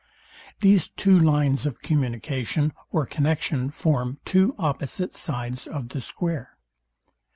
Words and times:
These 0.61 0.87
two 0.87 1.19
lines 1.19 1.67
of 1.67 1.83
communication 1.83 2.73
or 2.89 3.05
connexion 3.05 3.69
form 3.69 4.17
two 4.25 4.55
opposite 4.57 5.13
sides 5.13 5.67
of 5.67 5.89
the 5.89 6.01
square. 6.01 6.57